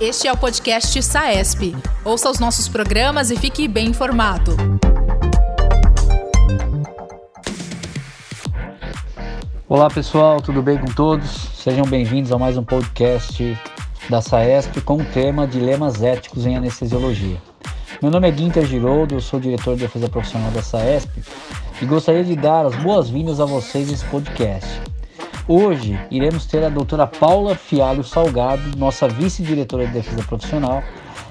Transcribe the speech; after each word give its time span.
Este 0.00 0.26
é 0.26 0.32
o 0.32 0.36
podcast 0.36 1.00
SAESP. 1.00 1.76
Ouça 2.04 2.28
os 2.28 2.40
nossos 2.40 2.68
programas 2.68 3.30
e 3.30 3.36
fique 3.36 3.68
bem 3.68 3.86
informado. 3.86 4.56
Olá 9.68 9.88
pessoal, 9.88 10.40
tudo 10.40 10.60
bem 10.60 10.76
com 10.76 10.86
todos? 10.86 11.30
Sejam 11.54 11.84
bem-vindos 11.86 12.32
a 12.32 12.38
mais 12.38 12.56
um 12.56 12.64
podcast 12.64 13.56
da 14.10 14.20
SAESP 14.20 14.80
com 14.80 14.96
o 14.96 15.04
tema 15.04 15.46
Dilemas 15.46 16.02
Éticos 16.02 16.46
em 16.46 16.56
Anestesiologia. 16.56 17.40
Meu 18.02 18.10
nome 18.10 18.28
é 18.28 18.30
Guinter 18.30 18.66
Giroldo, 18.66 19.14
eu 19.14 19.20
sou 19.20 19.38
diretor 19.38 19.76
de 19.76 19.82
defesa 19.82 20.08
profissional 20.08 20.50
da 20.50 20.62
SAESP 20.62 21.22
e 21.80 21.86
gostaria 21.86 22.24
de 22.24 22.34
dar 22.34 22.66
as 22.66 22.74
boas-vindas 22.76 23.40
a 23.40 23.44
vocês 23.44 23.88
nesse 23.88 24.04
podcast. 24.06 24.93
Hoje 25.46 25.92
iremos 26.10 26.46
ter 26.46 26.64
a 26.64 26.70
doutora 26.70 27.06
Paula 27.06 27.54
Fialho 27.54 28.02
Salgado, 28.02 28.78
nossa 28.78 29.06
vice-diretora 29.06 29.86
de 29.86 29.92
defesa 29.92 30.24
profissional, 30.24 30.82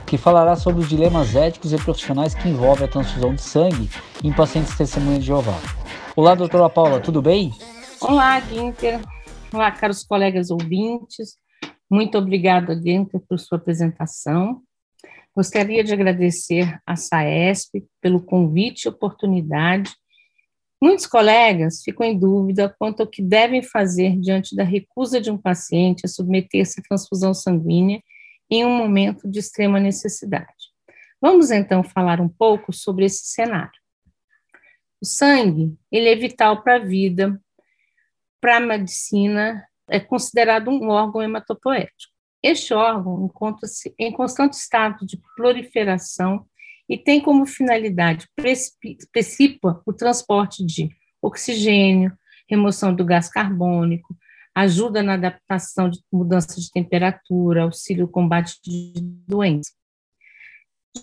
que 0.05 0.19
falará 0.19 0.55
sobre 0.55 0.83
os 0.83 0.88
dilemas 0.88 1.35
éticos 1.35 1.73
e 1.73 1.77
profissionais 1.77 2.35
que 2.35 2.47
envolvem 2.47 2.85
a 2.85 2.88
transfusão 2.88 3.33
de 3.33 3.41
sangue 3.41 3.89
em 4.23 4.31
pacientes 4.31 4.77
testemunhas 4.77 5.21
de 5.21 5.25
Jeová. 5.25 5.57
Olá, 6.15 6.35
doutora 6.35 6.69
Paula, 6.69 6.99
tudo 6.99 7.23
bem? 7.23 7.52
Olá, 7.99 8.39
Guinter. 8.39 9.02
Olá, 9.52 9.71
caros 9.71 10.03
colegas 10.03 10.52
ouvintes. 10.52 11.35
Muito 11.89 12.16
obrigada, 12.16 12.75
Guinter, 12.75 13.19
por 13.27 13.39
sua 13.39 13.57
apresentação. 13.57 14.61
Gostaria 15.35 15.83
de 15.83 15.91
agradecer 15.91 16.80
à 16.85 16.95
SAESP 16.95 17.83
pelo 17.99 18.21
convite 18.21 18.85
e 18.85 18.89
oportunidade. 18.89 19.91
Muitos 20.83 21.05
colegas 21.05 21.81
ficam 21.81 22.05
em 22.05 22.19
dúvida 22.19 22.67
quanto 22.77 22.99
ao 22.99 23.07
que 23.07 23.21
devem 23.21 23.63
fazer 23.63 24.19
diante 24.19 24.53
da 24.53 24.65
recusa 24.65 25.21
de 25.21 25.31
um 25.31 25.37
paciente 25.37 26.05
a 26.05 26.09
submeter-se 26.09 26.81
à 26.81 26.83
transfusão 26.83 27.33
sanguínea 27.33 28.03
em 28.51 28.65
um 28.65 28.75
momento 28.75 29.25
de 29.25 29.39
extrema 29.39 29.80
necessidade. 29.80 30.73
Vamos 31.21 31.52
então 31.52 31.85
falar 31.85 32.19
um 32.19 32.27
pouco 32.27 32.73
sobre 32.73 33.05
esse 33.05 33.27
cenário. 33.27 33.80
O 35.02 35.05
sangue, 35.05 35.73
ele 35.89 36.09
é 36.09 36.16
vital 36.17 36.61
para 36.61 36.75
a 36.75 36.80
vida, 36.80 37.41
para 38.41 38.58
a 38.58 38.59
medicina, 38.59 39.65
é 39.89 40.02
considerado 40.02 40.69
um 40.69 40.89
órgão 40.89 41.23
hematopoético. 41.23 42.11
Este 42.43 42.73
órgão 42.73 43.23
encontra-se 43.23 43.95
em 43.97 44.11
constante 44.11 44.55
estado 44.55 45.05
de 45.05 45.17
proliferação 45.38 46.45
e 46.89 46.98
tem 46.98 47.22
como 47.22 47.45
finalidade 47.45 48.28
precípua 49.12 49.81
o 49.86 49.94
transporte 49.94 50.66
de 50.66 50.89
oxigênio, 51.22 52.12
remoção 52.50 52.94
do 52.94 53.06
gás 53.06 53.30
carbônico, 53.30 54.16
ajuda 54.53 55.02
na 55.02 55.14
adaptação 55.14 55.89
de 55.89 56.00
mudança 56.11 56.59
de 56.59 56.70
temperatura, 56.70 57.64
auxílio 57.64 58.04
ao 58.04 58.11
combate 58.11 58.59
de 58.64 58.94
doenças. 59.28 59.73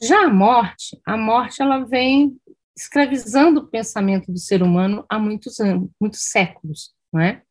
Já 0.03 0.27
a 0.27 0.31
morte, 0.31 1.01
a 1.05 1.17
morte 1.17 1.61
ela 1.61 1.85
vem 1.85 2.37
escravizando 2.77 3.61
o 3.61 3.67
pensamento 3.67 4.31
do 4.31 4.39
ser 4.39 4.63
humano 4.63 5.05
há 5.09 5.19
muitos 5.19 5.59
anos, 5.59 5.91
muitos 6.01 6.23
séculos, 6.23 6.95
não 7.13 7.21
é? 7.21 7.43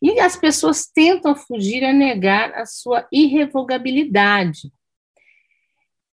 E 0.00 0.20
as 0.20 0.36
pessoas 0.36 0.86
tentam 0.86 1.34
fugir 1.34 1.82
a 1.84 1.92
negar 1.92 2.54
a 2.54 2.66
sua 2.66 3.06
irrevogabilidade. 3.10 4.70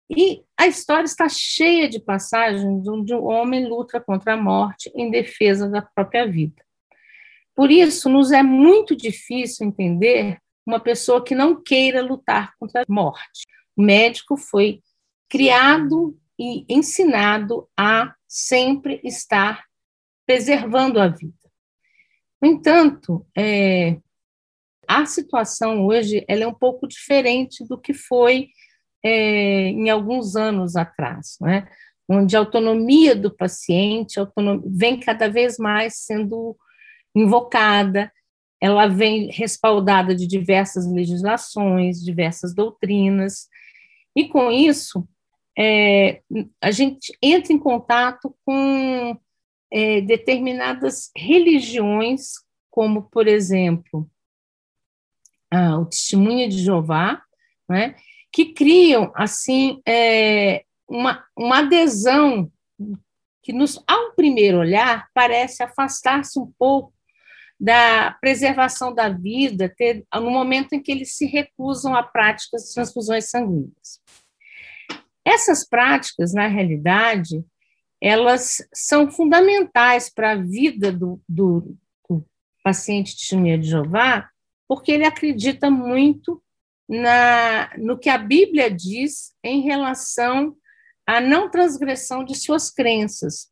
E 0.09 0.45
a 0.57 0.67
história 0.67 1.05
está 1.05 1.29
cheia 1.29 1.89
de 1.89 1.99
passagens 1.99 2.87
onde 2.87 3.15
um 3.15 3.25
homem 3.25 3.69
luta 3.69 4.01
contra 4.01 4.35
a 4.35 4.37
morte 4.37 4.91
em 4.95 5.11
defesa 5.11 5.69
da 5.69 5.83
própria 5.83 6.27
vida. 6.31 6.65
Por 7.55 7.71
isso, 7.71 8.09
nos 8.09 8.31
é 8.31 8.43
muito 8.43 8.95
difícil 8.95 9.67
entender 9.67 10.39
uma 10.65 10.79
pessoa 10.79 11.25
que 11.25 11.35
não 11.35 11.61
queira 11.61 12.03
lutar 12.03 12.55
contra 12.59 12.83
a 12.83 12.85
morte. 12.89 13.47
O 13.77 13.83
médico 13.83 14.37
foi 14.37 14.83
criado 15.29 16.19
e 16.39 16.65
ensinado 16.69 17.69
a 17.77 18.15
sempre 18.29 19.01
estar 19.03 19.65
preservando 20.27 21.01
a 21.01 21.09
vida. 21.09 21.33
No 22.41 22.49
entanto, 22.49 23.27
é, 23.37 23.99
a 24.87 25.07
situação 25.07 25.87
hoje 25.87 26.25
ela 26.29 26.45
é 26.45 26.47
um 26.47 26.55
pouco 26.55 26.87
diferente 26.87 27.65
do 27.67 27.79
que 27.79 27.95
foi 27.95 28.51
é, 29.05 29.69
em 29.69 29.91
alguns 29.91 30.37
anos 30.37 30.77
atrás, 30.77 31.37
né? 31.41 31.69
onde 32.09 32.37
a 32.37 32.39
autonomia 32.39 33.17
do 33.17 33.31
paciente 33.35 34.19
autonomia, 34.19 34.63
vem 34.67 35.01
cada 35.01 35.29
vez 35.29 35.59
mais 35.59 35.99
sendo 35.99 36.57
invocada, 37.15 38.13
ela 38.61 38.87
vem 38.87 39.31
respaldada 39.31 40.15
de 40.15 40.27
diversas 40.27 40.91
legislações, 40.91 42.03
diversas 42.03 42.55
doutrinas, 42.55 43.49
e 44.15 44.29
com 44.29 44.51
isso 44.51 45.07
é, 45.59 46.23
a 46.61 46.71
gente 46.71 47.17
entra 47.23 47.53
em 47.53 47.59
contato 47.59 48.35
com 48.45 49.19
é, 49.71 50.01
determinadas 50.03 51.11
religiões, 51.17 52.35
como, 52.71 53.05
por 53.05 53.27
exemplo, 53.27 54.09
ah, 55.51 55.79
o 55.79 55.87
Testemunha 55.87 56.49
de 56.49 56.59
Jeová, 56.59 57.23
né, 57.69 57.97
que 58.37 58.53
criam, 58.53 59.11
assim, 59.15 59.81
é, 59.89 60.63
uma, 60.87 61.25
uma 61.35 61.61
adesão 61.61 62.53
que, 63.43 63.51
nos, 63.51 63.83
ao 63.87 64.13
primeiro 64.13 64.59
olhar, 64.59 65.09
parece 65.15 65.63
afastar-se 65.63 66.39
um 66.39 66.53
pouco 66.59 66.93
da 67.59 68.15
preservação 68.21 68.95
da 68.95 69.09
vida, 69.09 69.73
ter, 69.75 70.05
no 70.15 70.31
momento 70.31 70.75
em 70.75 70.83
que 70.83 70.93
eles 70.93 71.17
se 71.17 71.25
recusam 71.25 71.97
a 71.97 72.03
práticas 72.03 72.65
de 72.65 72.75
transfusões 72.75 73.31
sanguíneas. 73.31 74.03
Essas 75.25 75.67
práticas, 75.67 76.35
na 76.35 76.47
realidade, 76.47 77.43
elas 77.99 78.59
são 78.71 79.11
fundamentais 79.11 80.13
para 80.13 80.33
a 80.33 80.37
vida 80.37 80.93
do, 80.93 81.19
do, 81.27 81.75
do 82.07 82.23
paciente 82.63 83.15
de 83.15 83.21
testemunha 83.21 83.57
de 83.57 83.71
Jeová, 83.71 84.29
porque 84.69 84.93
ele 84.93 85.07
acredita 85.07 85.71
muito 85.71 86.43
na, 86.89 87.77
no 87.77 87.99
que 87.99 88.09
a 88.09 88.19
Bíblia 88.19 88.71
diz 88.71 89.35
em 89.43 89.63
relação 89.63 90.57
à 91.07 91.21
não 91.21 91.51
transgressão 91.51 92.25
de 92.25 92.35
suas 92.35 92.71
crenças. 92.71 93.51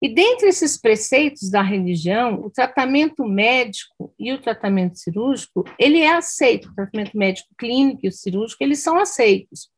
E 0.00 0.08
dentre 0.08 0.48
esses 0.48 0.80
preceitos 0.80 1.50
da 1.50 1.60
religião, 1.60 2.40
o 2.44 2.50
tratamento 2.50 3.24
médico 3.24 4.14
e 4.18 4.32
o 4.32 4.40
tratamento 4.40 4.96
cirúrgico, 4.96 5.64
ele 5.76 6.00
é 6.00 6.14
aceito, 6.14 6.68
o 6.68 6.74
tratamento 6.74 7.18
médico 7.18 7.48
clínico 7.58 8.00
e 8.04 8.08
o 8.08 8.12
cirúrgico, 8.12 8.62
eles 8.62 8.78
são 8.78 8.98
aceitos. 8.98 9.68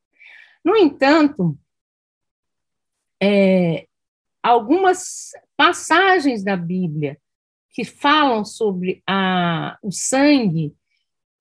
No 0.63 0.77
entanto, 0.77 1.59
é, 3.23 3.87
algumas 4.43 5.31
passagens 5.57 6.45
da 6.45 6.57
Bíblia 6.57 7.19
que 7.71 7.85
falam 7.85 8.45
sobre 8.45 9.03
a, 9.07 9.79
o 9.83 9.91
sangue, 9.91 10.75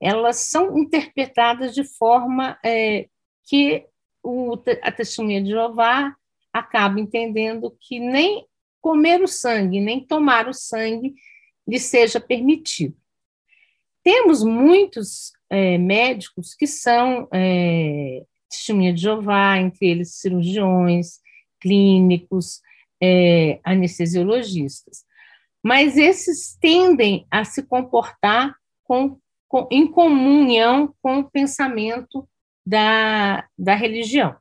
elas 0.00 0.36
são 0.36 0.78
interpretadas 0.78 1.74
de 1.74 1.84
forma 1.84 2.58
é, 2.64 3.08
que 3.44 3.84
o, 4.22 4.54
a 4.82 4.92
testemunha 4.92 5.42
de 5.42 5.50
Jeová 5.50 6.14
acaba 6.52 6.98
entendendo 6.98 7.76
que 7.80 8.00
nem 8.00 8.46
comer 8.80 9.22
o 9.22 9.28
sangue, 9.28 9.80
nem 9.80 10.04
tomar 10.04 10.48
o 10.48 10.54
sangue 10.54 11.14
lhe 11.66 11.78
seja 11.78 12.18
permitido. 12.18 12.96
Temos 14.02 14.42
muitos 14.42 15.32
é, 15.50 15.76
médicos 15.76 16.54
que 16.54 16.66
são 16.66 17.28
é, 17.32 18.24
testemunha 18.48 18.92
de 18.92 19.02
Jeová, 19.02 19.58
entre 19.58 19.86
eles 19.86 20.14
cirurgiões, 20.16 21.20
clínicos, 21.60 22.60
é, 23.00 23.60
anestesiologistas. 23.62 25.04
Mas 25.62 25.96
esses 25.96 26.56
tendem 26.58 27.26
a 27.30 27.44
se 27.44 27.62
comportar 27.62 28.54
com, 28.82 29.10
com, 29.10 29.20
em 29.70 29.86
comunhão 29.86 30.94
com 31.02 31.20
o 31.20 31.30
pensamento 31.30 32.28
da, 32.64 33.48
da 33.58 33.74
religião. 33.74 34.36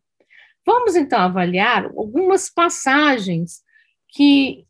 Vamos 0.65 0.95
então 0.95 1.19
avaliar 1.19 1.85
algumas 1.85 2.49
passagens 2.49 3.63
que 4.07 4.65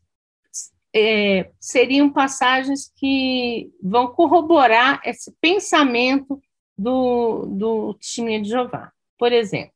é, 0.94 1.50
seriam 1.60 2.10
passagens 2.10 2.90
que 2.96 3.70
vão 3.82 4.08
corroborar 4.08 5.00
esse 5.04 5.34
pensamento 5.40 6.40
do, 6.76 7.46
do 7.46 7.94
testemunha 7.94 8.40
de 8.40 8.48
Jeová. 8.48 8.92
Por 9.18 9.32
exemplo, 9.32 9.74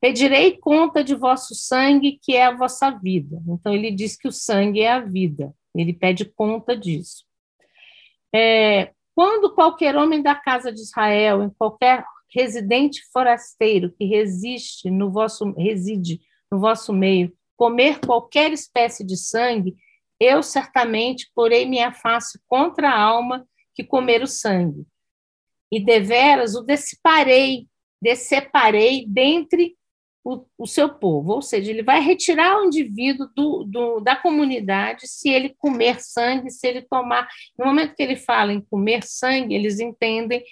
Pedirei 0.00 0.56
conta 0.56 1.04
de 1.04 1.14
vosso 1.14 1.54
sangue, 1.54 2.18
que 2.22 2.34
é 2.34 2.46
a 2.46 2.56
vossa 2.56 2.90
vida. 2.90 3.38
Então, 3.46 3.74
ele 3.74 3.90
diz 3.90 4.16
que 4.16 4.26
o 4.26 4.32
sangue 4.32 4.80
é 4.80 4.90
a 4.90 5.00
vida. 5.00 5.54
Ele 5.74 5.92
pede 5.92 6.24
conta 6.24 6.74
disso. 6.74 7.26
É, 8.34 8.92
quando 9.14 9.54
qualquer 9.54 9.96
homem 9.96 10.22
da 10.22 10.34
casa 10.34 10.72
de 10.72 10.80
Israel, 10.80 11.42
em 11.42 11.50
qualquer 11.50 12.04
residente 12.32 13.02
forasteiro 13.12 13.92
que 13.92 14.04
resiste 14.04 14.90
no 14.90 15.10
vosso, 15.10 15.52
reside 15.52 16.20
no 16.50 16.58
vosso 16.58 16.92
meio, 16.92 17.32
comer 17.56 18.00
qualquer 18.00 18.52
espécie 18.52 19.04
de 19.04 19.16
sangue, 19.16 19.76
eu 20.18 20.42
certamente 20.42 21.30
porei 21.34 21.66
minha 21.66 21.92
face 21.92 22.40
contra 22.46 22.90
a 22.90 23.00
alma 23.00 23.46
que 23.74 23.84
comer 23.84 24.22
o 24.22 24.26
sangue. 24.26 24.86
e 25.72 25.78
deveras 25.78 26.56
o 26.56 26.62
deseparei, 26.62 27.68
deseparei 28.02 29.06
dentre 29.06 29.76
o, 30.24 30.44
o, 30.58 30.66
seu 30.66 30.88
povo, 30.88 31.32
ou 31.32 31.42
seja, 31.42 31.70
ele 31.70 31.82
vai 31.82 32.00
retirar 32.00 32.58
o 32.58 32.64
indivíduo 32.64 33.28
do, 33.34 33.64
do, 33.64 34.00
da 34.00 34.14
comunidade 34.14 35.08
se 35.08 35.30
ele 35.30 35.54
comer 35.58 36.00
sangue, 36.00 36.50
se 36.50 36.66
ele 36.66 36.82
tomar. 36.82 37.28
No 37.58 37.66
momento 37.66 37.94
que 37.94 38.02
ele 38.02 38.16
fala 38.16 38.52
em 38.52 38.60
comer 38.60 39.02
sangue, 39.02 39.54
eles 39.54 39.80
entendem 39.80 40.42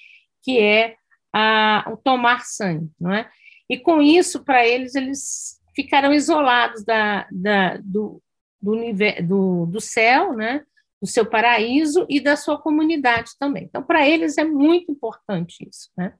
que 0.43 0.59
é 0.59 0.97
a, 1.33 1.85
o 1.93 1.97
tomar 1.97 2.45
sangue, 2.45 2.91
não 2.99 3.13
é? 3.13 3.31
E 3.69 3.79
com 3.79 4.01
isso, 4.01 4.43
para 4.43 4.67
eles, 4.67 4.95
eles 4.95 5.61
ficarão 5.77 6.13
isolados 6.13 6.83
da, 6.85 7.27
da, 7.31 7.77
do, 7.77 8.23
do, 8.61 8.75
do, 9.23 9.67
do 9.67 9.81
céu, 9.81 10.33
né? 10.33 10.65
do 11.01 11.07
seu 11.07 11.25
paraíso 11.25 12.05
e 12.09 12.21
da 12.21 12.37
sua 12.37 12.61
comunidade 12.61 13.31
também. 13.39 13.65
Então, 13.65 13.83
para 13.83 14.07
eles 14.07 14.37
é 14.37 14.45
muito 14.45 14.91
importante 14.91 15.69
isso. 15.69 15.91
Né? 15.97 16.13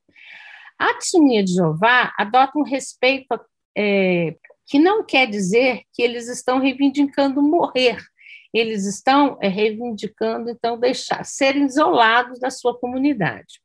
A 0.79 0.95
testemunha 0.95 1.45
de 1.45 1.55
Jeová 1.55 2.13
adota 2.17 2.59
um 2.59 2.63
respeito 2.63 3.39
é, 3.77 4.37
que 4.67 4.79
não 4.79 5.05
quer 5.05 5.27
dizer 5.27 5.83
que 5.93 6.03
eles 6.03 6.29
estão 6.29 6.61
reivindicando 6.61 7.43
morrer, 7.43 7.99
eles 8.53 8.87
estão 8.87 9.37
é, 9.41 9.49
reivindicando, 9.49 10.51
então, 10.51 10.79
deixar, 10.79 11.25
serem 11.25 11.67
isolados 11.67 12.39
da 12.39 12.51
sua 12.51 12.79
comunidade. 12.79 13.61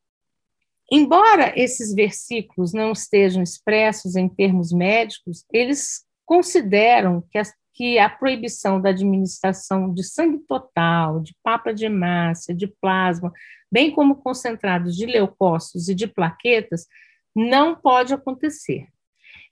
Embora 0.90 1.52
esses 1.56 1.94
versículos 1.94 2.72
não 2.72 2.92
estejam 2.92 3.42
expressos 3.42 4.16
em 4.16 4.28
termos 4.28 4.72
médicos, 4.72 5.44
eles 5.52 6.04
consideram 6.26 7.22
que 7.30 7.38
as 7.38 7.52
que 7.74 7.98
a 7.98 8.08
proibição 8.08 8.80
da 8.80 8.90
administração 8.90 9.92
de 9.92 10.04
sangue 10.04 10.38
total, 10.46 11.20
de 11.20 11.34
papa 11.42 11.74
de 11.74 11.84
hemácia, 11.84 12.54
de 12.54 12.68
plasma, 12.68 13.32
bem 13.70 13.90
como 13.90 14.16
concentrados 14.16 14.96
de 14.96 15.04
leucócitos 15.04 15.88
e 15.88 15.94
de 15.94 16.06
plaquetas, 16.06 16.86
não 17.34 17.74
pode 17.74 18.14
acontecer. 18.14 18.86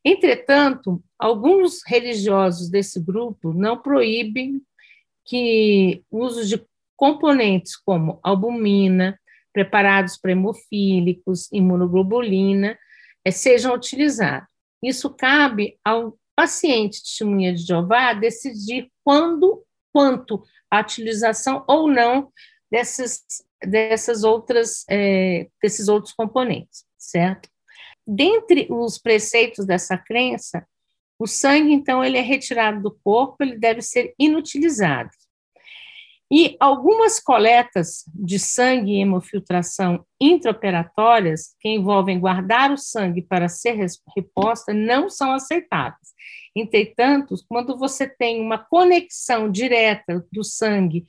Entretanto, 0.04 1.02
alguns 1.19 1.80
religiosos 1.84 2.70
desse 2.70 3.00
grupo 3.00 3.52
não 3.52 3.76
proíbem 3.76 4.62
que 5.24 6.04
uso 6.10 6.46
de 6.46 6.64
componentes 6.96 7.76
como 7.76 8.20
albumina, 8.22 9.19
preparados 9.52 10.16
para 10.16 10.32
hemofílicos, 10.32 11.50
imunoglobulina, 11.52 12.78
eh, 13.24 13.30
sejam 13.30 13.74
utilizados. 13.74 14.48
Isso 14.82 15.10
cabe 15.10 15.76
ao 15.84 16.16
paciente 16.37 17.02
testemunha 17.02 17.52
de 17.52 17.62
Jeová 17.62 18.12
decidir 18.14 18.90
quando, 19.05 19.64
quanto 19.93 20.43
a 20.70 20.81
utilização 20.81 21.64
ou 21.69 21.88
não 21.88 22.32
dessas, 22.70 23.23
dessas 23.64 24.25
outras, 24.25 24.84
é, 24.88 25.49
desses 25.62 25.88
outros 25.88 26.14
componentes, 26.14 26.84
certo? 26.99 27.49
Dentre 28.06 28.67
os 28.70 28.99
preceitos 28.99 29.64
dessa 29.64 29.96
crença, 29.96 30.67
o 31.19 31.26
sangue, 31.26 31.73
então, 31.73 32.05
ele 32.05 32.19
é 32.19 32.20
retirado 32.20 32.82
do 32.82 32.99
corpo, 33.05 33.37
ele 33.40 33.56
deve 33.56 33.81
ser 33.81 34.12
inutilizado. 34.19 35.11
E 36.34 36.56
algumas 36.58 37.20
coletas 37.20 38.05
de 38.06 38.38
sangue 38.38 38.93
e 38.93 39.02
hemofiltração 39.02 40.02
intraoperatórias, 40.19 41.55
que 41.61 41.69
envolvem 41.69 42.19
guardar 42.19 42.73
o 42.73 42.79
sangue 42.79 43.20
para 43.20 43.50
ser 43.50 43.76
reposta, 44.17 44.73
não 44.73 45.11
são 45.11 45.31
aceitáveis. 45.32 46.14
Entretanto, 46.56 47.34
quando 47.46 47.79
você 47.79 48.08
tem 48.08 48.40
uma 48.40 48.56
conexão 48.56 49.50
direta 49.50 50.26
do 50.32 50.43
sangue 50.43 51.06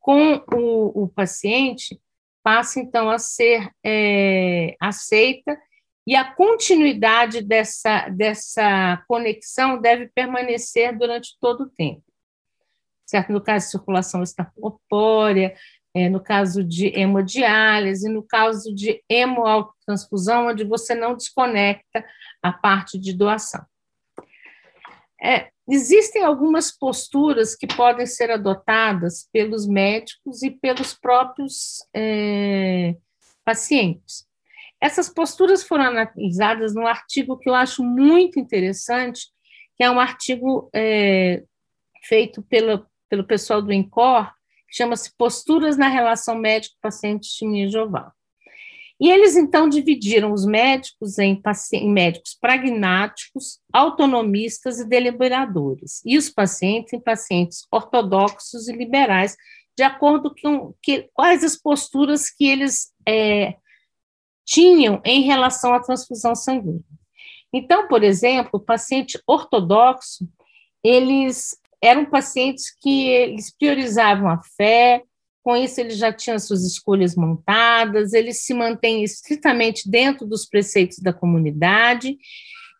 com 0.00 0.42
o, 0.54 1.02
o 1.02 1.08
paciente, 1.08 2.00
passa 2.42 2.80
então 2.80 3.10
a 3.10 3.18
ser 3.18 3.70
é, 3.84 4.74
aceita 4.80 5.54
e 6.06 6.16
a 6.16 6.24
continuidade 6.24 7.42
dessa, 7.42 8.08
dessa 8.08 9.04
conexão 9.06 9.78
deve 9.78 10.08
permanecer 10.14 10.96
durante 10.96 11.36
todo 11.38 11.64
o 11.64 11.68
tempo 11.68 12.11
certo? 13.12 13.30
No 13.30 13.42
caso 13.42 13.66
de 13.66 13.70
circulação 13.72 14.22
extracorpórea, 14.22 15.54
é, 15.94 16.08
no 16.08 16.18
caso 16.18 16.64
de 16.64 16.86
hemodiálise, 16.98 18.08
no 18.08 18.22
caso 18.22 18.74
de 18.74 19.04
hemoautotransfusão, 19.06 20.46
onde 20.46 20.64
você 20.64 20.94
não 20.94 21.14
desconecta 21.14 22.02
a 22.42 22.50
parte 22.50 22.98
de 22.98 23.12
doação. 23.12 23.62
É, 25.22 25.50
existem 25.68 26.24
algumas 26.24 26.72
posturas 26.72 27.54
que 27.54 27.66
podem 27.66 28.06
ser 28.06 28.30
adotadas 28.30 29.28
pelos 29.30 29.68
médicos 29.68 30.42
e 30.42 30.50
pelos 30.50 30.94
próprios 30.94 31.86
é, 31.94 32.96
pacientes. 33.44 34.26
Essas 34.80 35.10
posturas 35.10 35.62
foram 35.62 35.84
analisadas 35.84 36.74
num 36.74 36.86
artigo 36.86 37.36
que 37.36 37.50
eu 37.50 37.54
acho 37.54 37.84
muito 37.84 38.40
interessante, 38.40 39.26
que 39.76 39.84
é 39.84 39.90
um 39.90 40.00
artigo 40.00 40.70
é, 40.74 41.44
feito 42.02 42.42
pela, 42.42 42.84
pelo 43.12 43.24
pessoal 43.24 43.60
do 43.60 43.70
INCOR, 43.70 44.32
que 44.66 44.74
chama-se 44.74 45.14
Posturas 45.18 45.76
na 45.76 45.86
Relação 45.86 46.34
Médico-Paciente 46.34 47.28
Testemunha 47.28 47.68
Jeová. 47.68 48.10
E 48.98 49.10
eles, 49.10 49.36
então, 49.36 49.68
dividiram 49.68 50.32
os 50.32 50.46
médicos 50.46 51.18
em, 51.18 51.38
em, 51.74 51.92
médicos 51.92 52.34
pragmáticos, 52.40 53.60
autonomistas 53.70 54.80
e 54.80 54.88
deliberadores, 54.88 56.00
e 56.06 56.16
os 56.16 56.30
pacientes 56.30 56.94
em 56.94 57.00
pacientes 57.00 57.66
ortodoxos 57.70 58.66
e 58.66 58.72
liberais, 58.72 59.36
de 59.76 59.82
acordo 59.82 60.34
com 60.40 60.74
que, 60.80 61.10
quais 61.12 61.44
as 61.44 61.54
posturas 61.54 62.30
que 62.30 62.46
eles 62.46 62.94
é, 63.06 63.56
tinham 64.42 65.02
em 65.04 65.20
relação 65.20 65.74
à 65.74 65.80
transfusão 65.80 66.34
sanguínea. 66.34 66.80
Então, 67.52 67.88
por 67.88 68.02
exemplo, 68.02 68.52
o 68.54 68.60
paciente 68.60 69.20
ortodoxo, 69.26 70.26
eles 70.82 71.60
eram 71.82 72.04
pacientes 72.04 72.74
que 72.80 73.08
eles 73.08 73.54
priorizavam 73.54 74.28
a 74.28 74.40
fé, 74.56 75.02
com 75.42 75.56
isso 75.56 75.80
eles 75.80 75.96
já 75.96 76.12
tinham 76.12 76.38
suas 76.38 76.64
escolhas 76.64 77.16
montadas, 77.16 78.12
eles 78.12 78.44
se 78.44 78.54
mantêm 78.54 79.02
estritamente 79.02 79.90
dentro 79.90 80.24
dos 80.24 80.46
preceitos 80.46 80.98
da 81.00 81.12
comunidade, 81.12 82.16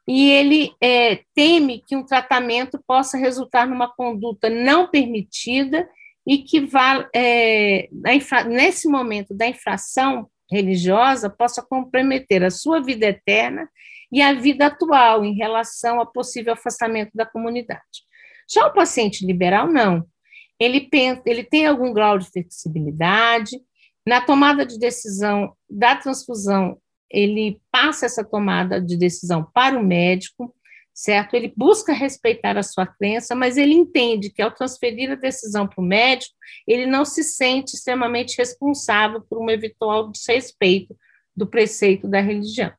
e 0.06 0.30
ele 0.30 0.72
é, 0.80 1.20
teme 1.34 1.82
que 1.86 1.96
um 1.96 2.04
tratamento 2.04 2.80
possa 2.86 3.18
resultar 3.18 3.66
numa 3.66 3.92
conduta 3.92 4.48
não 4.48 4.88
permitida 4.88 5.88
e 6.26 6.38
que 6.38 6.60
vá, 6.60 7.08
é, 7.14 7.88
nesse 8.46 8.88
momento 8.88 9.34
da 9.34 9.46
infração 9.46 10.28
religiosa, 10.50 11.30
possa 11.30 11.62
comprometer 11.62 12.44
a 12.44 12.50
sua 12.50 12.80
vida 12.80 13.06
eterna 13.06 13.68
e 14.12 14.20
a 14.20 14.32
vida 14.34 14.66
atual 14.66 15.24
em 15.24 15.34
relação 15.34 15.98
ao 15.98 16.12
possível 16.12 16.52
afastamento 16.52 17.10
da 17.14 17.24
comunidade. 17.24 18.04
Já 18.50 18.66
o 18.66 18.72
paciente 18.72 19.26
liberal, 19.26 19.66
não. 19.68 20.06
Ele, 20.58 20.80
pensa, 20.80 21.22
ele 21.26 21.42
tem 21.42 21.66
algum 21.66 21.92
grau 21.92 22.18
de 22.18 22.30
flexibilidade, 22.30 23.60
na 24.06 24.20
tomada 24.20 24.66
de 24.66 24.78
decisão 24.78 25.56
da 25.70 25.96
transfusão, 25.96 26.78
ele 27.10 27.60
passa 27.70 28.06
essa 28.06 28.24
tomada 28.24 28.80
de 28.80 28.96
decisão 28.96 29.44
para 29.54 29.78
o 29.78 29.84
médico, 29.84 30.54
certo? 30.94 31.34
Ele 31.34 31.52
busca 31.56 31.92
respeitar 31.92 32.56
a 32.56 32.62
sua 32.62 32.86
crença, 32.86 33.34
mas 33.34 33.56
ele 33.56 33.74
entende 33.74 34.30
que 34.30 34.42
ao 34.42 34.50
transferir 34.50 35.10
a 35.10 35.14
decisão 35.14 35.68
para 35.68 35.80
o 35.80 35.86
médico, 35.86 36.34
ele 36.66 36.86
não 36.86 37.04
se 37.04 37.22
sente 37.22 37.76
extremamente 37.76 38.36
responsável 38.36 39.20
por 39.20 39.38
um 39.38 39.50
eventual 39.50 40.10
desrespeito 40.10 40.96
do 41.34 41.46
preceito 41.46 42.08
da 42.08 42.20
religião. 42.20 42.72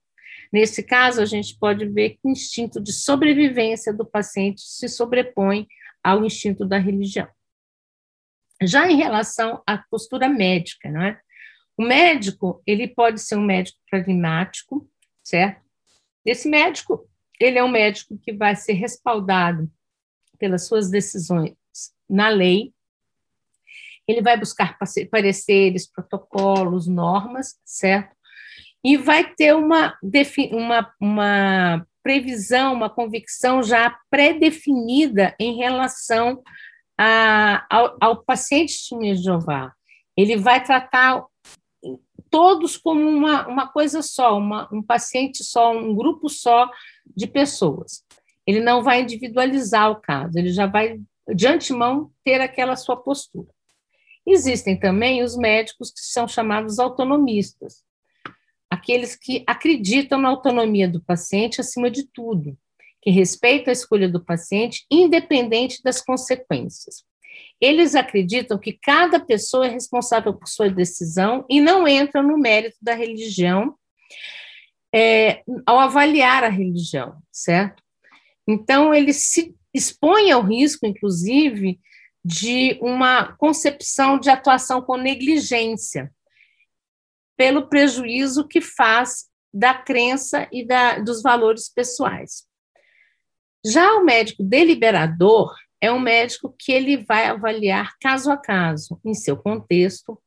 Nesse 0.54 0.84
caso, 0.84 1.20
a 1.20 1.26
gente 1.26 1.58
pode 1.58 1.84
ver 1.90 2.12
que 2.12 2.20
o 2.24 2.30
instinto 2.30 2.80
de 2.80 2.94
sobrevivência 2.94 3.92
do 3.92 4.06
paciente 4.06 4.62
se 4.62 4.88
sobrepõe 4.88 5.68
ao 6.04 6.24
instinto 6.24 6.64
da 6.64 6.78
religião. 6.78 7.28
Já 8.62 8.88
em 8.88 8.96
relação 8.96 9.64
à 9.66 9.80
postura 9.80 10.30
médica, 10.30 10.92
não 10.92 11.02
é? 11.02 11.20
O 11.76 11.84
médico, 11.84 12.62
ele 12.68 12.88
pode 12.88 13.20
ser 13.20 13.36
um 13.36 13.44
médico 13.44 13.80
pragmático, 13.90 14.88
certo? 15.24 15.60
Esse 16.24 16.48
médico, 16.48 17.10
ele 17.40 17.58
é 17.58 17.64
um 17.64 17.72
médico 17.72 18.16
que 18.20 18.32
vai 18.32 18.56
ser 18.56 18.74
respaldado 18.74 19.72
pelas 20.38 20.68
suas 20.68 20.88
decisões 20.88 21.56
na 22.08 22.30
lei, 22.30 22.72
ele 24.08 24.22
vai 24.22 24.38
buscar 24.38 24.78
pareceres, 25.10 25.90
protocolos, 25.90 26.86
normas, 26.88 27.60
certo? 27.66 28.16
E 28.84 28.98
vai 28.98 29.34
ter 29.34 29.56
uma, 29.56 29.98
uma, 30.52 30.94
uma 31.00 31.88
previsão, 32.04 32.74
uma 32.74 32.90
convicção 32.90 33.64
já 33.64 33.98
pré-definida 34.10 35.34
em 35.40 35.56
relação 35.56 36.44
a, 36.98 37.66
ao, 37.70 37.98
ao 38.00 38.24
paciente 38.24 38.74
de 39.00 39.16
Jeová. 39.16 39.74
Ele 40.18 40.36
vai 40.38 40.64
tratar 40.64 41.26
todos 42.30 42.78
como 42.78 43.08
uma, 43.08 43.48
uma 43.48 43.68
coisa 43.68 44.02
só, 44.02 44.38
uma, 44.38 44.68
um 44.72 44.82
paciente 44.82 45.44
só, 45.44 45.72
um 45.72 45.96
grupo 45.96 46.28
só 46.30 46.70
de 47.16 47.28
pessoas. 47.28 48.04
Ele 48.46 48.60
não 48.60 48.84
vai 48.84 49.02
individualizar 49.02 49.92
o 49.92 50.02
caso, 50.02 50.38
ele 50.38 50.50
já 50.50 50.66
vai, 50.66 51.00
de 51.34 51.48
antemão, 51.48 52.12
ter 52.24 52.42
aquela 52.42 52.76
sua 52.76 52.98
postura. 52.98 53.48
Existem 54.26 54.78
também 54.78 55.24
os 55.24 55.38
médicos 55.38 55.92
que 55.92 56.00
são 56.02 56.28
chamados 56.28 56.80
autonomistas, 56.80 57.84
aqueles 58.74 59.16
que 59.16 59.44
acreditam 59.46 60.20
na 60.20 60.30
autonomia 60.30 60.88
do 60.88 61.00
paciente 61.00 61.62
acima 61.62 61.92
de 61.92 62.08
tudo, 62.12 62.58
que 63.04 63.12
respeitam 63.12 63.70
a 63.70 63.74
escolha 63.74 64.10
do 64.10 64.24
paciente, 64.24 64.84
independente 64.90 65.80
das 65.84 66.02
consequências. 66.02 67.04
Eles 67.62 67.94
acreditam 67.94 68.58
que 68.58 68.74
cada 68.74 69.20
pessoa 69.20 69.68
é 69.68 69.70
responsável 69.70 70.34
por 70.34 70.48
sua 70.48 70.72
decisão 70.72 71.46
e 71.48 71.62
não 71.62 71.88
entram 71.88 72.24
no 72.24 72.36
mérito 72.36 72.78
da 72.82 72.96
religião 72.96 73.76
é, 74.94 75.44
ao 75.68 75.80
avaliar 75.80 76.44
a 76.44 76.50
religião, 76.50 77.18
certo? 77.32 77.82
Então, 78.48 78.92
eles 78.92 79.18
se 79.18 79.56
expõem 79.72 80.32
ao 80.32 80.44
risco, 80.44 80.88
inclusive, 80.88 81.80
de 82.26 82.80
uma 82.82 83.34
concepção 83.34 84.18
de 84.18 84.32
atuação 84.32 84.82
com 84.82 84.98
negligência, 84.98 86.12
pelo 87.38 87.68
prejuízo 87.68 88.48
que 88.48 88.62
faz 88.62 89.26
da 89.54 89.74
crença 89.74 90.48
e 90.52 90.66
da, 90.66 91.00
dos 91.00 91.22
valores 91.22 91.70
pessoais. 91.70 92.46
Já 93.66 93.96
o 93.96 94.04
médico 94.04 94.44
deliberador 94.44 95.54
é 95.80 95.92
um 95.92 96.00
médico 96.00 96.54
que 96.58 96.72
ele 96.72 96.98
vai 96.98 97.28
avaliar 97.28 97.94
caso 98.00 98.32
a 98.32 98.38
caso, 98.38 99.00
em 99.06 99.14
seu 99.14 99.38
contexto, 99.38 100.20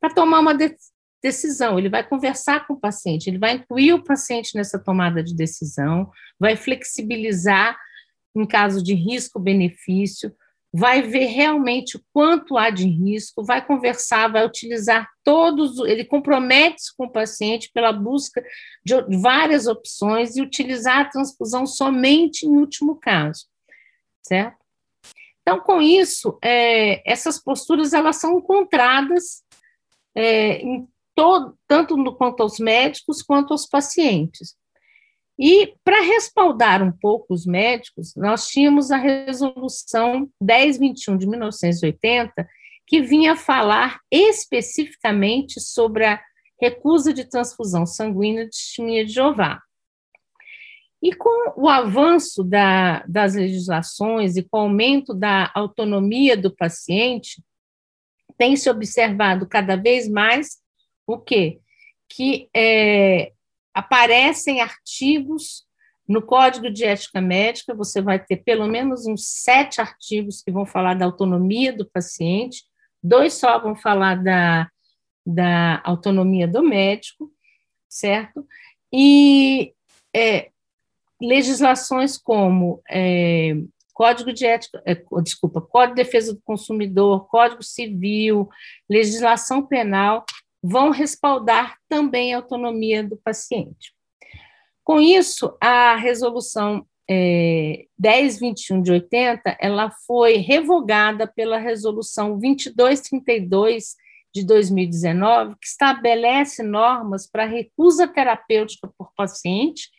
para 0.00 0.12
tomar 0.12 0.40
uma 0.40 0.54
de 0.54 0.74
decisão. 1.22 1.78
Ele 1.78 1.88
vai 1.88 2.06
conversar 2.06 2.66
com 2.66 2.74
o 2.74 2.80
paciente, 2.80 3.28
ele 3.28 3.38
vai 3.38 3.54
incluir 3.54 3.94
o 3.94 4.04
paciente 4.04 4.54
nessa 4.54 4.78
tomada 4.78 5.22
de 5.22 5.34
decisão, 5.34 6.10
vai 6.38 6.56
flexibilizar 6.56 7.78
em 8.36 8.46
caso 8.46 8.82
de 8.82 8.94
risco-benefício, 8.94 10.34
vai 10.76 11.02
ver 11.02 11.26
realmente 11.26 12.04
quanto 12.12 12.58
há 12.58 12.68
de 12.68 12.84
risco, 12.84 13.44
vai 13.44 13.64
conversar, 13.64 14.26
vai 14.26 14.44
utilizar 14.44 15.08
todos, 15.22 15.78
ele 15.86 16.04
compromete-se 16.04 16.96
com 16.96 17.04
o 17.04 17.12
paciente 17.12 17.70
pela 17.72 17.92
busca 17.92 18.44
de 18.84 18.94
várias 19.20 19.68
opções 19.68 20.34
e 20.34 20.42
utilizar 20.42 20.98
a 20.98 21.04
transfusão 21.08 21.64
somente 21.64 22.44
em 22.44 22.56
último 22.56 22.96
caso, 22.96 23.46
certo? 24.20 24.58
Então, 25.42 25.60
com 25.60 25.80
isso, 25.80 26.36
é, 26.42 27.08
essas 27.08 27.40
posturas 27.40 27.92
elas 27.92 28.16
são 28.16 28.38
encontradas 28.38 29.44
é, 30.12 30.56
em 30.56 30.88
todo, 31.14 31.56
tanto 31.68 31.96
no, 31.96 32.16
quanto 32.16 32.42
aos 32.42 32.58
médicos 32.58 33.22
quanto 33.22 33.52
aos 33.52 33.64
pacientes. 33.64 34.56
E, 35.38 35.74
para 35.82 36.00
respaldar 36.00 36.82
um 36.82 36.92
pouco 36.92 37.34
os 37.34 37.44
médicos, 37.44 38.14
nós 38.14 38.46
tínhamos 38.46 38.90
a 38.90 38.96
resolução 38.96 40.30
1021 40.40 41.18
de 41.18 41.26
1980, 41.26 42.48
que 42.86 43.02
vinha 43.02 43.34
falar 43.34 44.00
especificamente 44.10 45.60
sobre 45.60 46.04
a 46.04 46.20
recusa 46.60 47.12
de 47.12 47.24
transfusão 47.24 47.84
sanguínea 47.84 48.44
de 48.44 48.50
testemunha 48.50 49.04
de 49.04 49.12
Jeová. 49.12 49.60
E 51.02 51.12
com 51.14 51.60
o 51.60 51.68
avanço 51.68 52.42
da, 52.42 53.04
das 53.06 53.34
legislações 53.34 54.36
e 54.36 54.42
com 54.42 54.58
o 54.58 54.60
aumento 54.62 55.12
da 55.12 55.50
autonomia 55.54 56.36
do 56.36 56.54
paciente, 56.54 57.42
tem 58.38 58.56
se 58.56 58.70
observado 58.70 59.46
cada 59.46 59.76
vez 59.76 60.08
mais 60.08 60.62
o 61.06 61.18
quê? 61.18 61.60
Que 62.08 62.48
é, 62.54 63.32
aparecem 63.74 64.60
artigos 64.60 65.64
no 66.06 66.22
Código 66.22 66.70
de 66.70 66.84
Ética 66.84 67.20
Médica, 67.20 67.74
você 67.74 68.00
vai 68.00 68.18
ter 68.18 68.36
pelo 68.36 68.66
menos 68.68 69.06
uns 69.06 69.26
sete 69.26 69.80
artigos 69.80 70.42
que 70.42 70.52
vão 70.52 70.64
falar 70.64 70.94
da 70.94 71.06
autonomia 71.06 71.72
do 71.72 71.88
paciente, 71.90 72.64
dois 73.02 73.34
só 73.34 73.58
vão 73.58 73.74
falar 73.74 74.22
da, 74.22 74.68
da 75.26 75.80
autonomia 75.82 76.46
do 76.46 76.62
médico, 76.62 77.32
certo? 77.88 78.46
E 78.92 79.74
é, 80.14 80.50
legislações 81.20 82.18
como 82.18 82.82
é, 82.88 83.54
Código 83.94 84.32
de 84.32 84.44
Ética, 84.44 84.82
é, 84.84 85.02
desculpa, 85.22 85.60
Código 85.60 85.96
de 85.96 86.02
Defesa 86.02 86.34
do 86.34 86.40
Consumidor, 86.42 87.26
Código 87.28 87.62
Civil, 87.62 88.48
legislação 88.90 89.64
penal, 89.64 90.24
vão 90.66 90.88
respaldar 90.88 91.76
também 91.86 92.32
a 92.32 92.38
autonomia 92.38 93.04
do 93.04 93.18
paciente. 93.18 93.92
Com 94.82 94.98
isso, 94.98 95.54
a 95.60 95.94
resolução 95.94 96.86
é, 97.08 97.84
1021 97.98 98.80
de 98.80 98.92
80, 98.92 99.58
ela 99.60 99.90
foi 100.06 100.36
revogada 100.36 101.26
pela 101.26 101.58
resolução 101.58 102.38
2232 102.38 103.94
de 104.34 104.42
2019, 104.42 105.54
que 105.60 105.66
estabelece 105.66 106.62
normas 106.62 107.30
para 107.30 107.44
recusa 107.44 108.08
terapêutica 108.08 108.90
por 108.96 109.12
paciente 109.14 109.90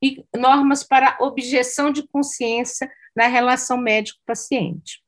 e 0.00 0.24
normas 0.36 0.84
para 0.84 1.18
objeção 1.20 1.90
de 1.90 2.06
consciência 2.06 2.88
na 3.14 3.26
relação 3.26 3.76
médico-paciente. 3.76 5.02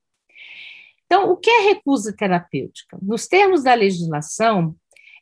Então, 1.06 1.30
o 1.30 1.37
que 1.37 1.50
é 1.50 1.61
recusa 1.68 2.14
terapêutica? 2.16 2.99
Nos 3.00 3.28
termos 3.28 3.62
da 3.62 3.75
legislação, 3.75 4.75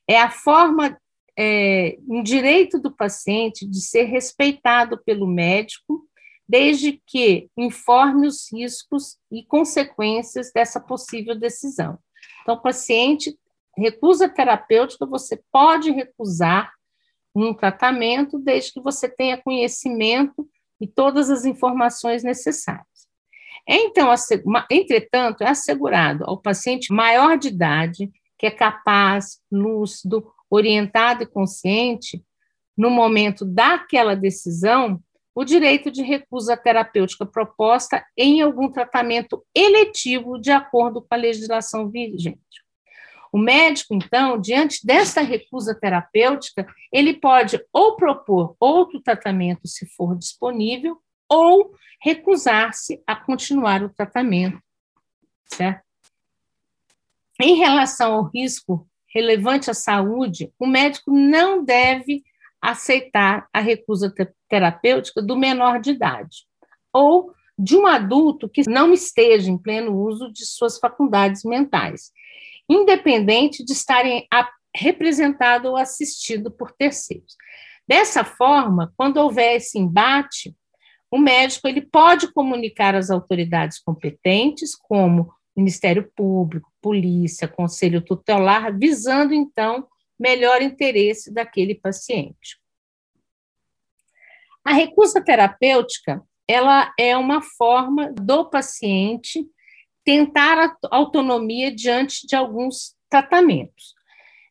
é 0.08 0.20
a 0.20 0.30
forma, 0.30 0.98
é, 1.38 1.96
um 2.08 2.22
direito 2.22 2.78
do 2.78 2.90
paciente 2.90 3.66
de 3.66 3.80
ser 3.80 4.04
respeitado 4.04 5.02
pelo 5.04 5.26
médico, 5.26 6.06
desde 6.48 7.00
que 7.06 7.48
informe 7.56 8.26
os 8.26 8.52
riscos 8.52 9.16
e 9.30 9.44
consequências 9.44 10.52
dessa 10.52 10.80
possível 10.80 11.34
decisão. 11.34 11.98
Então, 12.42 12.56
o 12.56 12.60
paciente 12.60 13.38
recusa 13.76 14.28
terapêutica, 14.28 15.06
você 15.06 15.40
pode 15.50 15.90
recusar 15.90 16.72
um 17.34 17.54
tratamento 17.54 18.38
desde 18.38 18.72
que 18.72 18.80
você 18.80 19.08
tenha 19.08 19.40
conhecimento 19.40 20.46
e 20.80 20.86
todas 20.86 21.30
as 21.30 21.44
informações 21.44 22.22
necessárias. 22.22 22.86
Então, 23.66 24.12
entretanto, 24.70 25.42
é 25.42 25.48
assegurado 25.48 26.24
ao 26.24 26.36
paciente 26.36 26.92
maior 26.92 27.38
de 27.38 27.48
idade 27.48 28.10
que 28.42 28.46
é 28.46 28.50
capaz, 28.50 29.40
lúcido, 29.52 30.28
orientado 30.50 31.22
e 31.22 31.26
consciente, 31.26 32.20
no 32.76 32.90
momento 32.90 33.44
daquela 33.44 34.16
decisão, 34.16 35.00
o 35.32 35.44
direito 35.44 35.92
de 35.92 36.02
recusa 36.02 36.56
terapêutica 36.56 37.24
proposta 37.24 38.04
em 38.18 38.42
algum 38.42 38.68
tratamento 38.68 39.46
eletivo 39.54 40.40
de 40.40 40.50
acordo 40.50 41.00
com 41.00 41.14
a 41.14 41.16
legislação 41.16 41.88
vigente. 41.88 42.42
O 43.32 43.38
médico, 43.38 43.94
então, 43.94 44.36
diante 44.40 44.84
desta 44.84 45.20
recusa 45.20 45.72
terapêutica, 45.72 46.66
ele 46.92 47.14
pode 47.14 47.64
ou 47.72 47.94
propor 47.94 48.56
outro 48.58 49.00
tratamento 49.00 49.68
se 49.68 49.86
for 49.86 50.18
disponível, 50.18 50.98
ou 51.30 51.76
recusar-se 52.02 53.00
a 53.06 53.14
continuar 53.14 53.84
o 53.84 53.88
tratamento, 53.88 54.60
certo? 55.46 55.91
Em 57.40 57.56
relação 57.56 58.14
ao 58.14 58.30
risco 58.30 58.86
relevante 59.14 59.70
à 59.70 59.74
saúde, 59.74 60.52
o 60.58 60.66
médico 60.66 61.10
não 61.10 61.64
deve 61.64 62.22
aceitar 62.60 63.48
a 63.52 63.60
recusa 63.60 64.12
terapêutica 64.48 65.20
do 65.20 65.36
menor 65.36 65.80
de 65.80 65.90
idade 65.90 66.46
ou 66.92 67.32
de 67.58 67.76
um 67.76 67.86
adulto 67.86 68.48
que 68.48 68.68
não 68.68 68.92
esteja 68.92 69.50
em 69.50 69.58
pleno 69.58 69.96
uso 69.96 70.32
de 70.32 70.46
suas 70.46 70.78
faculdades 70.78 71.44
mentais, 71.44 72.10
independente 72.68 73.64
de 73.64 73.72
estarem 73.72 74.26
representado 74.74 75.68
ou 75.68 75.76
assistido 75.76 76.50
por 76.50 76.72
terceiros. 76.72 77.36
Dessa 77.86 78.24
forma, 78.24 78.92
quando 78.96 79.18
houver 79.18 79.56
esse 79.56 79.78
embate, 79.78 80.54
o 81.10 81.18
médico 81.18 81.68
ele 81.68 81.82
pode 81.82 82.32
comunicar 82.32 82.94
às 82.94 83.10
autoridades 83.10 83.78
competentes, 83.78 84.74
como 84.74 85.32
Ministério 85.56 86.10
Público, 86.14 86.72
polícia, 86.80 87.46
conselho 87.46 88.00
tutelar, 88.00 88.76
visando 88.76 89.34
então 89.34 89.86
melhor 90.18 90.62
interesse 90.62 91.32
daquele 91.32 91.74
paciente. 91.74 92.58
A 94.64 94.72
recusa 94.72 95.22
terapêutica, 95.22 96.22
ela 96.46 96.92
é 96.98 97.16
uma 97.16 97.42
forma 97.42 98.12
do 98.12 98.48
paciente 98.48 99.44
tentar 100.04 100.58
a 100.58 100.76
autonomia 100.90 101.74
diante 101.74 102.26
de 102.26 102.36
alguns 102.36 102.94
tratamentos. 103.08 103.94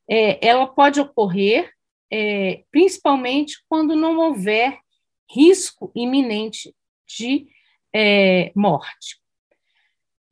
É, 0.10 0.46
ela 0.46 0.67
pode 0.67 1.00
ocorrer 1.00 1.72
é, 2.12 2.63
principalmente 2.70 3.63
quando 3.70 3.96
não 3.96 4.17
houver 4.17 4.77
risco 5.29 5.91
iminente 5.96 6.75
de 7.08 7.48
é, 7.96 8.51
morte. 8.55 9.20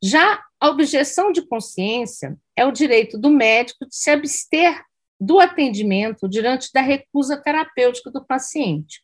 Já 0.02 0.42
a 0.60 0.68
objeção 0.68 1.32
de 1.32 1.42
consciência 1.42 2.36
é 2.54 2.66
o 2.66 2.72
direito 2.72 3.18
do 3.18 3.30
médico 3.30 3.86
de 3.86 3.96
se 3.96 4.10
abster 4.10 4.84
do 5.18 5.40
atendimento 5.40 6.28
diante 6.28 6.70
da 6.72 6.80
recusa 6.80 7.36
terapêutica 7.36 8.10
do 8.10 8.24
paciente, 8.24 9.02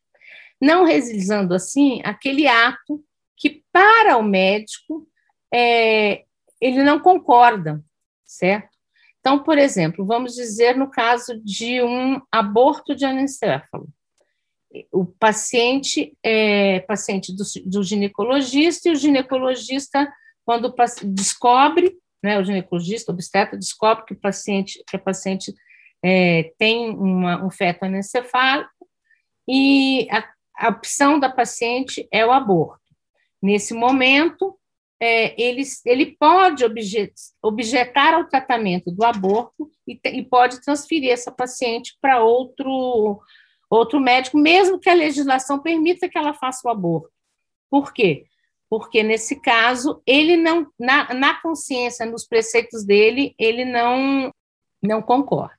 não 0.60 0.84
realizando 0.84 1.54
assim 1.54 2.00
aquele 2.04 2.46
ato 2.46 3.02
que, 3.36 3.62
para 3.72 4.16
o 4.16 4.22
médico, 4.22 5.06
é, 5.52 6.24
ele 6.60 6.82
não 6.82 6.98
concorda, 6.98 7.82
certo? 8.24 8.76
Então, 9.20 9.42
por 9.42 9.58
exemplo, 9.58 10.06
vamos 10.06 10.34
dizer 10.34 10.76
no 10.76 10.90
caso 10.90 11.38
de 11.42 11.82
um 11.82 12.20
aborto 12.30 12.94
de 12.94 13.04
anencefalo. 13.04 13.88
O 14.92 15.04
paciente 15.04 16.16
é 16.22 16.80
paciente 16.80 17.34
do, 17.34 17.42
do 17.64 17.82
ginecologista 17.82 18.88
e 18.88 18.92
o 18.92 18.96
ginecologista, 18.96 20.08
quando 20.46 20.72
descobre, 21.02 21.98
né, 22.22 22.38
o 22.38 22.44
ginecologista, 22.44 23.10
o 23.10 23.14
obstetra, 23.14 23.58
descobre 23.58 24.04
que 24.06 24.12
o 24.12 24.20
paciente, 24.20 24.82
que 24.88 24.94
a 24.94 24.98
paciente 24.98 25.52
é, 26.02 26.54
tem 26.56 26.90
uma, 26.90 27.44
um 27.44 27.50
feto 27.50 27.82
anencefálico 27.82 28.70
e 29.48 30.08
a, 30.08 30.24
a 30.56 30.68
opção 30.68 31.18
da 31.18 31.28
paciente 31.28 32.06
é 32.12 32.24
o 32.24 32.30
aborto. 32.30 32.80
Nesse 33.42 33.74
momento, 33.74 34.56
é, 35.00 35.40
ele, 35.40 35.62
ele 35.84 36.16
pode 36.18 36.64
objet, 36.64 37.12
objetar 37.42 38.14
ao 38.14 38.28
tratamento 38.28 38.90
do 38.92 39.04
aborto 39.04 39.68
e, 39.86 39.98
e 40.04 40.22
pode 40.22 40.62
transferir 40.62 41.10
essa 41.10 41.32
paciente 41.32 41.96
para 42.00 42.22
outro, 42.22 43.20
outro 43.68 43.98
médico, 43.98 44.38
mesmo 44.38 44.78
que 44.78 44.88
a 44.88 44.94
legislação 44.94 45.58
permita 45.58 46.08
que 46.08 46.16
ela 46.16 46.32
faça 46.32 46.66
o 46.66 46.70
aborto. 46.70 47.10
Por 47.68 47.92
quê? 47.92 48.26
Porque, 48.76 49.02
nesse 49.02 49.40
caso, 49.40 50.02
ele 50.06 50.36
não, 50.36 50.66
na, 50.78 51.14
na 51.14 51.40
consciência, 51.40 52.04
nos 52.04 52.26
preceitos 52.26 52.84
dele, 52.84 53.34
ele 53.38 53.64
não, 53.64 54.30
não 54.82 55.00
concorda. 55.00 55.56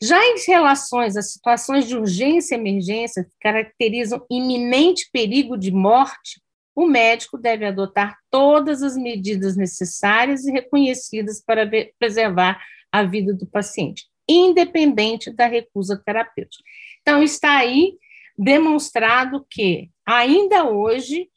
Já 0.00 0.24
em 0.24 0.36
relações 0.46 1.16
às 1.16 1.32
situações 1.32 1.88
de 1.88 1.96
urgência 1.96 2.54
e 2.54 2.58
emergência 2.58 3.24
que 3.24 3.34
caracterizam 3.40 4.24
iminente 4.30 5.08
perigo 5.12 5.58
de 5.58 5.72
morte, 5.72 6.40
o 6.72 6.86
médico 6.86 7.36
deve 7.36 7.64
adotar 7.64 8.16
todas 8.30 8.80
as 8.84 8.96
medidas 8.96 9.56
necessárias 9.56 10.44
e 10.44 10.52
reconhecidas 10.52 11.42
para 11.44 11.68
preservar 11.98 12.62
a 12.92 13.02
vida 13.02 13.34
do 13.34 13.44
paciente, 13.44 14.04
independente 14.28 15.32
da 15.32 15.48
recusa 15.48 16.00
terapêutica. 16.06 16.62
Então, 17.02 17.24
está 17.24 17.56
aí 17.56 17.98
demonstrado 18.38 19.44
que, 19.50 19.90
ainda 20.06 20.70
hoje, 20.70 21.28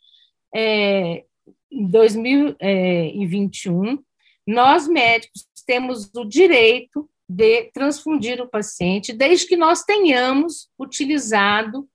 é, 0.55 1.25
em 1.71 1.87
2021, 1.87 4.03
nós 4.45 4.87
médicos 4.87 5.47
temos 5.65 6.09
o 6.15 6.23
direito 6.23 7.09
de 7.29 7.65
transfundir 7.71 8.41
o 8.41 8.47
paciente, 8.47 9.11
desde 9.11 9.45
que 9.45 9.57
nós 9.57 9.83
tenhamos 9.83 10.69
utilizado 10.79 11.87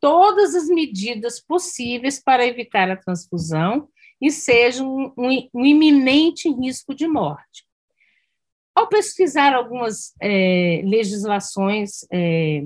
todas 0.00 0.54
as 0.54 0.68
medidas 0.68 1.38
possíveis 1.38 2.22
para 2.22 2.46
evitar 2.46 2.90
a 2.90 2.96
transfusão 2.96 3.88
e 4.20 4.30
seja 4.30 4.82
um, 4.82 5.12
um, 5.16 5.48
um 5.52 5.66
iminente 5.66 6.50
risco 6.50 6.94
de 6.94 7.06
morte. 7.06 7.66
Ao 8.74 8.88
pesquisar 8.88 9.54
algumas 9.54 10.14
é, 10.20 10.80
legislações, 10.84 12.06
é, 12.10 12.64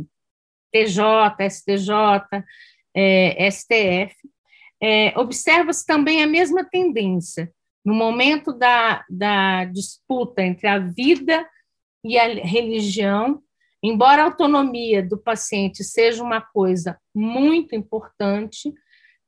TJ, 0.72 1.02
STJ, 1.50 1.92
é, 2.94 3.50
STF, 3.50 4.14
é, 4.82 5.18
observa-se 5.18 5.84
também 5.86 6.22
a 6.22 6.26
mesma 6.26 6.64
tendência. 6.64 7.52
No 7.84 7.94
momento 7.94 8.52
da, 8.52 9.04
da 9.08 9.64
disputa 9.66 10.42
entre 10.42 10.66
a 10.66 10.78
vida 10.78 11.46
e 12.04 12.18
a 12.18 12.26
religião, 12.26 13.42
embora 13.82 14.22
a 14.22 14.24
autonomia 14.26 15.02
do 15.02 15.18
paciente 15.18 15.84
seja 15.84 16.22
uma 16.22 16.40
coisa 16.40 16.98
muito 17.14 17.74
importante, 17.74 18.72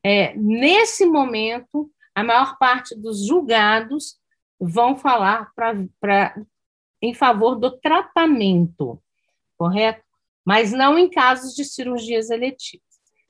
é, 0.05 0.35
nesse 0.37 1.05
momento, 1.05 1.91
a 2.15 2.23
maior 2.23 2.57
parte 2.59 2.95
dos 2.95 3.27
julgados 3.27 4.17
vão 4.59 4.97
falar 4.97 5.53
pra, 5.55 5.75
pra, 6.01 6.35
em 7.03 7.13
favor 7.13 7.57
do 7.57 7.79
tratamento, 7.79 9.03
correto? 9.59 10.03
Mas 10.45 10.73
não 10.73 10.97
em 10.99 11.11
casos 11.11 11.55
de 11.55 11.65
cirurgias 11.65 12.31
eletivas. 12.31 12.86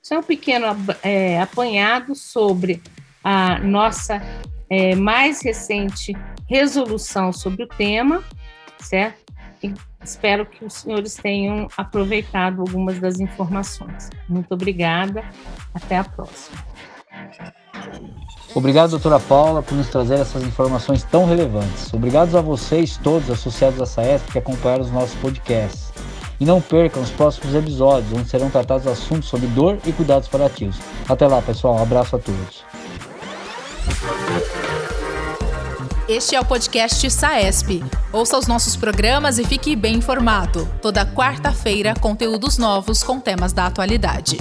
Isso 0.06 0.14
é 0.14 0.18
um 0.20 0.22
pequeno 0.22 0.66
é, 1.02 1.40
apanhado 1.40 2.14
sobre 2.14 2.80
a 3.24 3.58
nossa 3.58 4.22
é, 4.70 4.94
mais 4.94 5.42
recente 5.42 6.16
resolução 6.48 7.32
sobre 7.32 7.64
o 7.64 7.66
tema, 7.66 8.22
certo? 8.78 9.18
E 9.60 9.74
espero 10.00 10.46
que 10.46 10.64
os 10.64 10.74
senhores 10.74 11.16
tenham 11.16 11.66
aproveitado 11.76 12.60
algumas 12.60 13.00
das 13.00 13.18
informações. 13.18 14.08
Muito 14.28 14.54
obrigada, 14.54 15.24
até 15.74 15.98
a 15.98 16.04
próxima. 16.04 16.56
Obrigado, 18.54 18.90
doutora 18.90 19.18
Paula, 19.18 19.60
por 19.60 19.74
nos 19.74 19.88
trazer 19.88 20.20
essas 20.20 20.44
informações 20.44 21.02
tão 21.02 21.26
relevantes. 21.26 21.92
Obrigado 21.92 22.38
a 22.38 22.40
vocês 22.40 22.96
todos 22.96 23.28
associados 23.28 23.82
à 23.82 23.86
SAESP 23.86 24.30
que 24.30 24.38
acompanharam 24.38 24.84
os 24.84 24.92
nossos 24.92 25.16
podcasts. 25.16 25.85
E 26.38 26.44
não 26.44 26.60
percam 26.60 27.02
os 27.02 27.10
próximos 27.10 27.54
episódios, 27.54 28.12
onde 28.12 28.28
serão 28.28 28.50
tratados 28.50 28.86
assuntos 28.86 29.28
sobre 29.28 29.46
dor 29.48 29.78
e 29.86 29.92
cuidados 29.92 30.28
paliativos. 30.28 30.76
Até 31.08 31.26
lá, 31.26 31.40
pessoal. 31.40 31.76
Um 31.76 31.82
abraço 31.82 32.16
a 32.16 32.18
todos. 32.18 32.64
Este 36.08 36.36
é 36.36 36.40
o 36.40 36.44
podcast 36.44 37.10
SAESP. 37.10 37.82
Ouça 38.12 38.38
os 38.38 38.46
nossos 38.46 38.76
programas 38.76 39.38
e 39.38 39.44
fique 39.44 39.74
bem 39.74 39.96
informado. 39.96 40.68
Toda 40.80 41.04
quarta-feira, 41.04 41.94
conteúdos 42.00 42.58
novos 42.58 43.02
com 43.02 43.18
temas 43.18 43.52
da 43.52 43.66
atualidade. 43.66 44.38